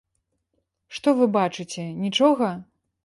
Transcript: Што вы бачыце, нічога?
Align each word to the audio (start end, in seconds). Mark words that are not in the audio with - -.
Што 0.97 1.13
вы 1.19 1.27
бачыце, 1.37 1.85
нічога? 2.07 2.49